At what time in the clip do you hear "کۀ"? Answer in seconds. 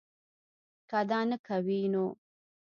0.89-0.99